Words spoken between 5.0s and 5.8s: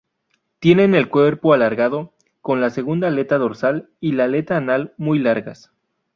largas.